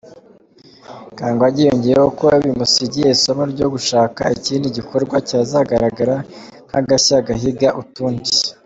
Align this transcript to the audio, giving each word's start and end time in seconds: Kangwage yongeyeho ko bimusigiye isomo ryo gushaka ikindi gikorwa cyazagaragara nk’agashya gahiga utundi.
Kangwage 1.17 1.61
yongeyeho 1.67 2.07
ko 2.19 2.25
bimusigiye 2.43 3.09
isomo 3.15 3.43
ryo 3.53 3.67
gushaka 3.73 4.21
ikindi 4.37 4.67
gikorwa 4.77 5.15
cyazagaragara 5.27 6.15
nk’agashya 6.67 7.17
gahiga 7.27 7.69
utundi. 7.83 8.31